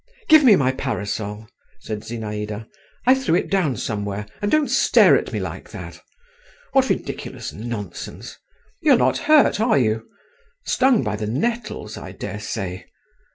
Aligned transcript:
"Give 0.27 0.43
me 0.43 0.55
my 0.55 0.71
parasol," 0.71 1.47
said 1.79 1.99
Zinaïda, 2.01 2.67
"I 3.05 3.13
threw 3.13 3.35
it 3.35 3.51
down 3.51 3.77
somewhere, 3.77 4.25
and 4.41 4.51
don't 4.51 4.67
stare 4.71 5.15
at 5.15 5.31
me 5.31 5.39
like 5.39 5.69
that… 5.69 5.99
what 6.73 6.89
ridiculous 6.89 7.53
nonsense! 7.53 8.39
you're 8.79 8.97
not 8.97 9.19
hurt, 9.29 9.59
are 9.59 9.77
you? 9.77 10.07
stung 10.65 11.03
by 11.03 11.15
the 11.17 11.27
nettles, 11.27 11.99
I 11.99 12.13
daresay? 12.13 12.85